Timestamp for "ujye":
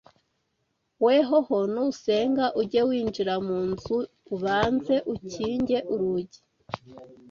2.61-2.81